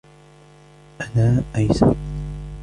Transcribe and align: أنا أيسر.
أنا 1.01 1.43
أيسر. 1.55 1.95